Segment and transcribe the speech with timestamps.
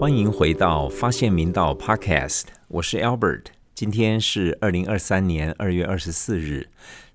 [0.00, 3.46] 欢迎回到发现明道 Podcast，我是 Albert。
[3.74, 6.68] 今天是二零二三年二月二十四日，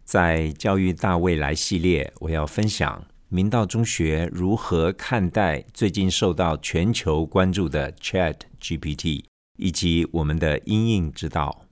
[0.04, 9.24] 在教育大未来系列，我要分享明道中学如何看待最近受到全球关注的 Chat GPT，
[9.58, 11.63] 以及我们的应应之道。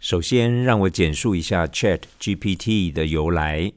[0.00, 3.72] 首先，让我简述一下 Chat GPT 的由来。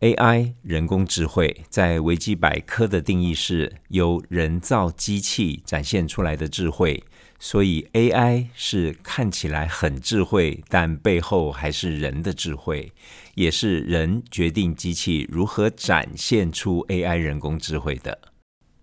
[0.00, 7.02] AI 人工智慧在维基百科的定义是由人造机器展现出来的智慧，
[7.38, 12.92] 所以 AI 是看起来很智慧，但背后还是人的智慧，
[13.34, 18.18] 也是人决定机器如何展现出 AI 人工智慧的。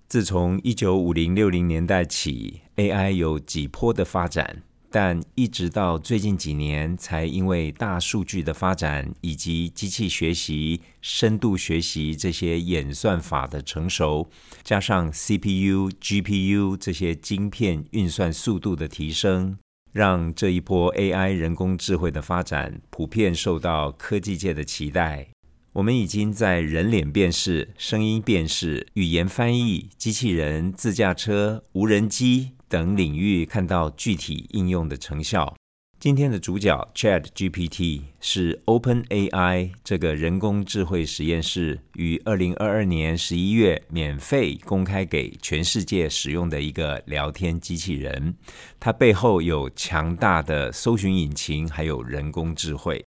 [0.07, 4.63] 自从一九五零六零年代起，AI 有几波的发展。
[4.93, 14.29] 但一直到最近几年，才因为大数据的发展以及机器学习、深度学习这些演算法的成熟，
[14.63, 19.57] 加上 CPU、GPU 这些晶片运算速度的提升，
[19.93, 25.29] 让这一波 AI 人工智慧的发展普遍受到科技界的期待。
[25.71, 32.51] 我们已经在人脸辨识、声音辨识、语言翻译、机器人、自驾车、无人机。
[32.71, 35.53] 等领域看到具体应用的成效。
[35.99, 48.35] 今天的主角 Chat GPT 是 Open AI 这个人工智慧实验室于二零二二年十一月免费公开给全世界使用的一个聊天机器人。
[48.79, 53.05] 它背后有强大的搜寻引擎，还有人工智慧。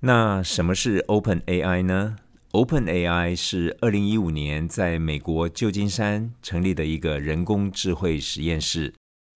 [0.00, 2.16] 那什么是 Open AI 呢
[2.52, 8.92] ？Open AI 是二零一五年在美国旧金山成立的一个人工智慧实验室。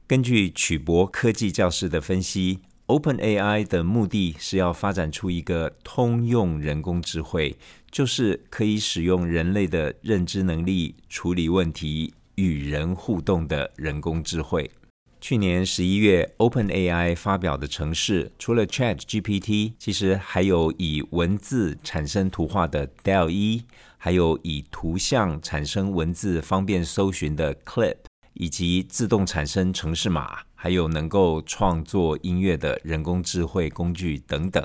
[0.06, 7.56] 根据曲博科技教室的分析，OpenAI 的目的是要发展出一个通用人工智慧，
[7.90, 14.70] 就是可以使用人类的认知能力处理问题、与人互动的人工智慧。
[15.28, 23.64] 去年十一月，OpenAI 发表的程式，除了 ChatGPT，其实还有以文字产生图画的 DALL-E，
[23.98, 27.96] 还有以图像产生文字方便搜寻的 Clip。
[28.34, 34.64] 以及自动产生城市码，还有能够创作音乐的人工智慧工具等等。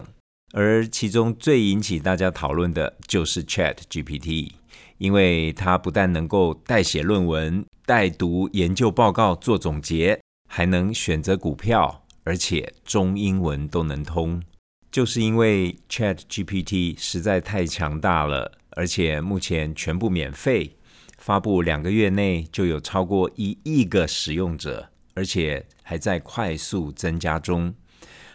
[0.53, 4.51] 而其中最引起大家讨论的就是 Chat GPT，
[4.99, 10.21] 因为它不但能够代写论文、代读研究报告、做总结，
[10.53, 14.43] 还能选择股票，而且中英文都能通。
[14.91, 20.75] 就是因为 Chat GPT 实在太强大了，而且目前全部免费。
[21.17, 27.73] 发布两个月内就有超过一亿个使用者，而且还在快速增加中。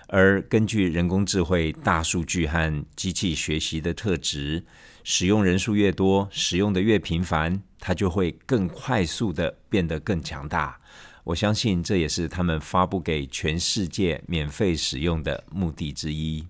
[0.07, 4.65] 而根据人工智慧、大数据和机器学习的特质，
[5.05, 10.79] 使用人数越多，使用的越频繁，它就会更快速的变得更强大。
[11.27, 16.47] 我相信这也是他们发布给全世界免费使用的目的之一。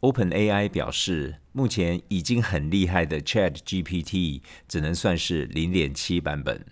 [0.00, 6.62] OpenAI 表示，目前已经很厉害的 ChatGPT 只能算是零点七版本。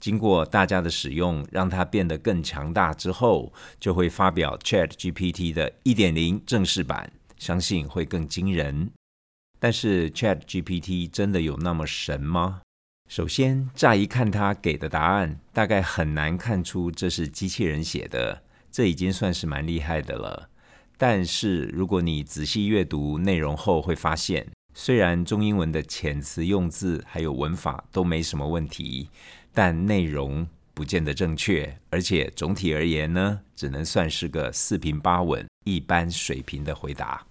[0.00, 8.90] 经过大家的使用，让它变得更强大之后，就会发表 ChatGPT 的一点零正式版，相信会更惊人。
[9.60, 12.62] 但是 ChatGPT 真的有那么神吗？
[13.08, 18.42] 首先，乍一看它给的答案，大概很难看出这是机器人写的，
[18.72, 20.48] 这已经算是蛮厉害的了。
[20.96, 29.08] 但是，如果你仔细阅读内容后，会发现，虽然中英文的遣词用字还有文法都没什么问题，
[29.52, 37.24] 但内容不见得正确，而且总体而言呢，只能算是个四平八稳、一般水平的回答。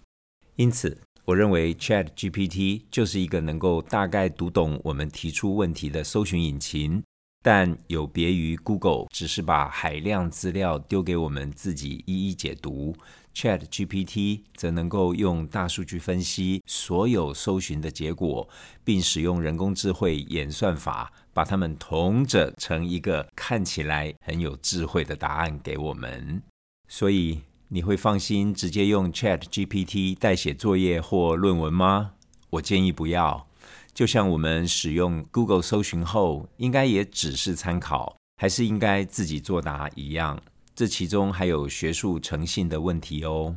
[0.55, 7.01] 因此，我认为 Chat GPT 就是一个能够大概读懂我们提出问题的搜寻引擎，
[7.41, 12.93] 但有别于 Google，只是把海量资料丢给我们自己一一解读。
[13.33, 18.47] Chat GPT 则能够用大数据分析所有搜寻的结果，
[18.83, 26.43] 并使用人工智慧演算法，把它们同整成一个看起来很有智慧的答案给我们。
[26.87, 27.39] 所以，
[27.73, 32.11] 你会放心直接用 Chat GPT 代写作业或论文吗？
[32.51, 33.47] 我建议不要。
[33.95, 40.39] 就像我们使用 Google 搜寻后，应该也只是参考，还是应该自己作答一样。
[40.75, 43.55] 这其中还有学术诚信的问题哦。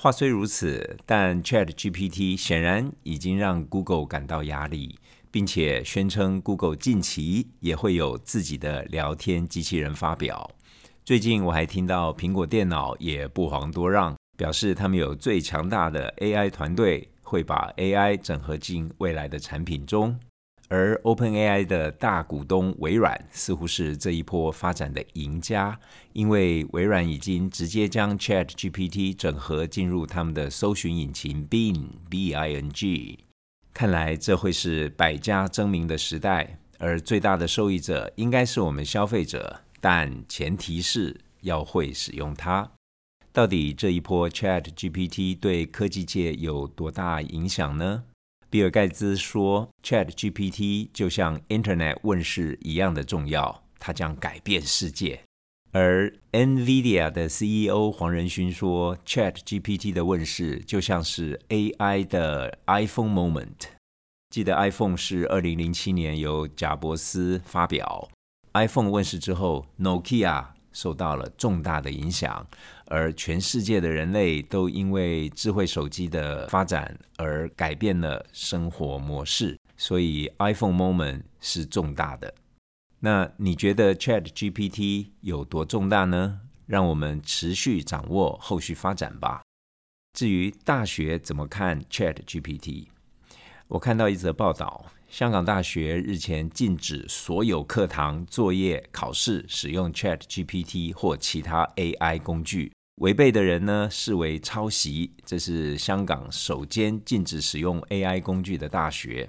[0.00, 4.96] 话虽如此，但 Chat GPT 显然已经让 Google 感到压力，
[5.32, 10.48] 并且宣称 Google 近期也会有自己的聊天机器人发表。
[11.02, 20.18] 最近我还听到苹果电脑也不遑多让，表示他们有最强大的 AI 团队，会把 AI 整合进未来的产品中。
[20.68, 25.76] 而 OpenAI 的大股东微软似乎是这一波发展的赢家，
[26.12, 33.24] 因为微软已经直接将 ChatGPT 整合进入他们的搜寻引擎 Bing（B-I-N-G）。
[33.74, 42.70] 看来这会是百家争鸣的时代，而最大的受益者应该是我们消费者，但前提是要会使用它。
[43.32, 48.04] 到底这一波 ChatGPT 对科技界有多大影响呢？
[48.50, 55.20] 比尔盖茨说：“Chat GPT 就像 Internet 问世一样的重要，它将改变世界。”
[55.70, 63.68] 而 NVIDIA 的 CEO 黄仁勋说：“Chat GPT 的问世就像是 AI 的 iPhone moment。”
[64.30, 68.08] 记得 iPhone 是二零零七年由贾伯斯发表
[68.54, 72.46] ，iPhone 问世之后，Nokia 受到了重大的影响。
[72.86, 82.34] 而全世界的人类都因为智慧手机的发展而改变了生活模式，所以 iPhone moment 是重大的。
[82.98, 86.40] 那你觉得 Chat GPT 有多重大呢？
[86.66, 89.42] 让我们持续掌握后续发展吧。
[90.12, 92.88] 至于大学怎么看 Chat GPT，
[93.68, 102.70] 我看到一则报道，香港大学日前禁止所有课堂、作业、考试使用 Chat GPT 或其他 AI 工具。
[103.00, 105.10] 违背的人呢，视为抄袭。
[105.24, 109.28] 这是香港首间禁止使用 AI 工具的大学，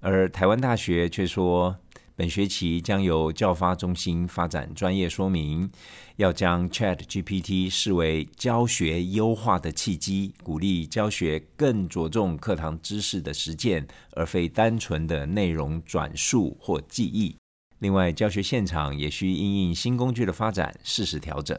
[0.00, 1.76] 而台湾大学却说，
[2.14, 5.70] 本学期将由教发中心发展专业说明，
[6.16, 17.34] 要将 Chat GPT 视为教学优化的契机，鼓励教学更着重课堂知识的实践，而非单纯的内容转述或记忆。
[17.78, 21.58] 另外，教学现场也需因应新工具的发展，适时调整。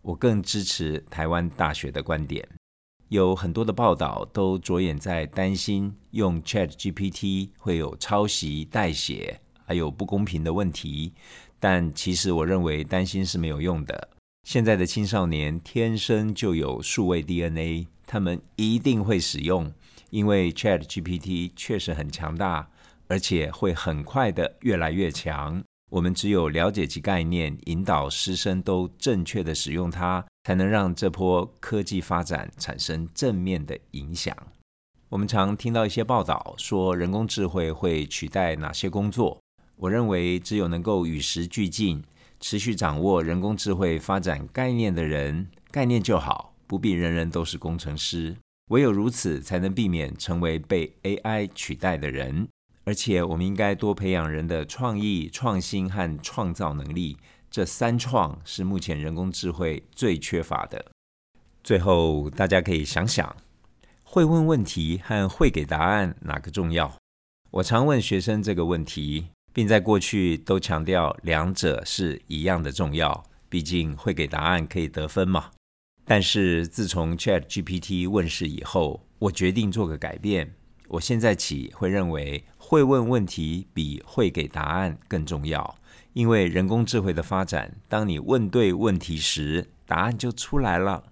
[0.00, 2.48] 我更支持台湾大学的观点。
[3.08, 11.12] 有很多的报道都着眼在担心用 Chat GPT 会有抄袭、代写，还有不公平的问题。
[11.60, 14.08] 但其实我认为担心是没有用的。
[14.44, 19.70] 现在的青少年天生就有数位 DNA，他们一定会使用，
[20.08, 22.70] 因为 Chat GPT 确实很强大，
[23.08, 25.62] 而且会很快的越来越强。
[25.90, 34.34] 我们只有了解其概念，引导师生都正确的使用它，才能让这波科技发展产生正面的影响。
[35.08, 39.40] 我们常听到一些报道说人工智慧会取代哪些工作，
[39.78, 42.02] 我认为只有能够与时俱进，
[42.40, 48.36] 持续掌握人工智慧发展概念的人，概念就好，不必人人都是工程师。
[48.70, 52.48] 唯有如此，才能避免成为被 AI 取代的人。
[52.84, 57.16] 而且，我们应该多培养人的创意、创新和创造能力。
[57.50, 60.92] 这三创是目前人工智慧最缺乏的。
[61.62, 63.36] 最后，大家可以想想，
[64.02, 66.96] 会问问题和会给答案哪个重要？
[67.52, 73.24] 我常问学生这个问题，并在过去都强调两者是一样的重要。
[73.48, 75.50] 毕竟，会给答案可以得分嘛。
[76.04, 80.54] 但是，自从 Chat GPT 问世以后，我决定做个改变。
[80.88, 82.44] 我现在起会认为。
[82.68, 85.78] 会问问题比会给答案更重要，
[86.12, 91.04] 因为人工智慧的发展，当你问对问题时，答案就出来了。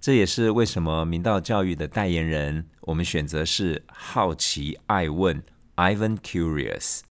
[0.00, 5.42] 这也是为什么明道教育的代言人，我们选择是好奇爱问
[5.76, 7.07] （Ivan Curious）。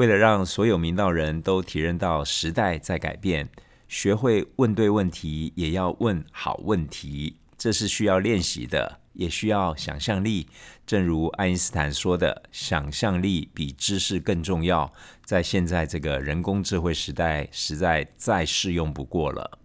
[0.00, 3.50] 为了让所有明道人都体认到时代在改变，
[3.86, 9.00] 学会问对问题，也要问好问题，这是需要练习的。
[9.12, 10.46] 也需要想象力，
[10.86, 14.90] 正如爱因斯坦说的：“想象力比知识更重要。”
[15.22, 19.58] 在现在这个人工智慧时代，实在再适用不过了。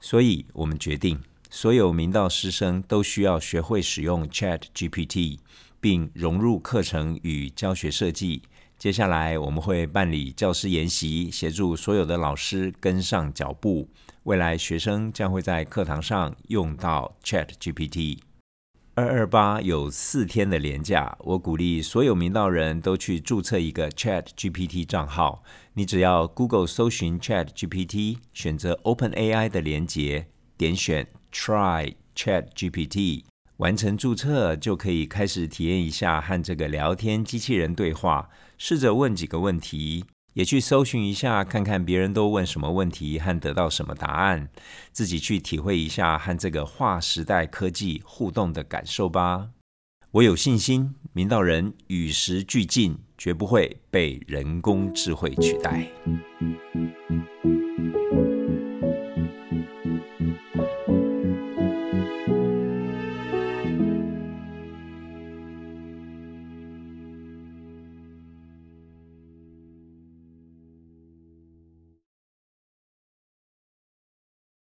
[0.00, 1.20] 所以，我们决定，
[1.50, 5.40] 所有明道师生都需要学会使用 Chat GPT，
[5.78, 8.40] 并融入课程与教学设计。
[8.78, 13.88] 接下来，我们会办理教师研习，协助所有的老师跟上脚步。
[14.22, 18.20] 未来，学生将会在课堂上用到 Chat GPT。
[18.94, 25.42] 二二八有四天的连假，我鼓励所有明道人都去注册一个 Chat GPT 账号。
[25.74, 33.24] 你只要 Google 搜寻 Chat GPT，选择 Open AI 的连接，点选 Try Chat GPT，
[33.58, 40.04] 完成注册就可以开始体验一下和这个聊天机器人对话，试着问几个问题。
[40.34, 44.48] 也去搜寻一下，看看别人都问什么问题和得到什么答案，
[44.92, 49.48] 自己去体会一下和这个划时代科技互动的感受吧。
[50.12, 55.90] 我有信心，明道人与时俱进，绝不会被人工智慧取代。